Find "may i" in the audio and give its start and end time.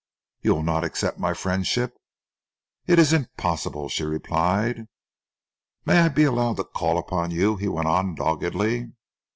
5.85-6.09